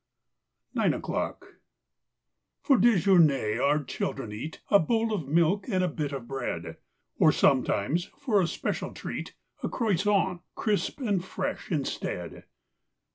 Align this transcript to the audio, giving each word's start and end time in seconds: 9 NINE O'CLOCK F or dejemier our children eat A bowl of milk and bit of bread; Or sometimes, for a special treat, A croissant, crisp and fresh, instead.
9 0.73 0.89
NINE 0.89 0.97
O'CLOCK 0.99 1.57
F 2.65 2.69
or 2.71 2.77
dejemier 2.79 3.61
our 3.61 3.83
children 3.83 4.31
eat 4.31 4.59
A 4.71 4.79
bowl 4.79 5.13
of 5.13 5.27
milk 5.27 5.67
and 5.69 5.95
bit 5.95 6.11
of 6.11 6.27
bread; 6.27 6.77
Or 7.19 7.31
sometimes, 7.31 8.05
for 8.17 8.41
a 8.41 8.47
special 8.47 8.95
treat, 8.95 9.35
A 9.61 9.69
croissant, 9.69 10.41
crisp 10.55 11.01
and 11.01 11.23
fresh, 11.23 11.69
instead. 11.71 12.45